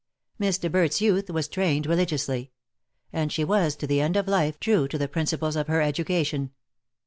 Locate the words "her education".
5.67-6.49